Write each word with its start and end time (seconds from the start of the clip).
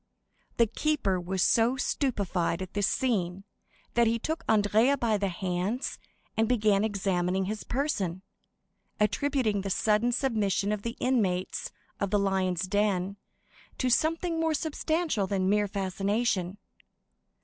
The 0.57 0.65
keeper 0.65 1.21
was 1.21 1.43
so 1.43 1.77
stupefied 1.77 2.63
at 2.63 2.73
this 2.73 2.87
scene 2.87 3.43
that 3.93 4.07
he 4.07 4.17
took 4.17 4.43
Andrea 4.49 4.97
by 4.97 5.15
the 5.19 5.27
hands 5.29 5.99
and 6.35 6.49
began 6.49 6.83
examining 6.83 7.45
his 7.45 7.63
person, 7.63 8.23
attributing 8.99 9.61
the 9.61 9.69
sudden 9.69 10.11
submission 10.11 10.71
of 10.71 10.81
the 10.81 10.97
inmates 10.99 11.71
of 11.99 12.09
the 12.09 12.17
Lions' 12.17 12.63
Den 12.63 13.17
to 13.77 13.91
something 13.91 14.39
more 14.39 14.55
substantial 14.55 15.27
than 15.27 15.47
mere 15.47 15.67
fascination. 15.67 16.57